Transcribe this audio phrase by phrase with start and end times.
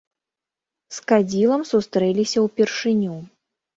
[0.95, 3.15] З кадзілам сустрэліся ўпершыню.